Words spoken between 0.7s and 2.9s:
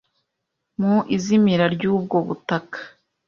mu izimira ry'ubwo butaka,